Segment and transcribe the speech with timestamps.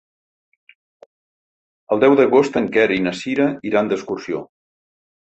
[1.95, 4.43] El deu d'agost en Quer i na Cira iran d'excursió.